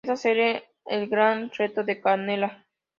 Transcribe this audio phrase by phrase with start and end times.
[0.03, 2.65] Este será el gran reto de Canela.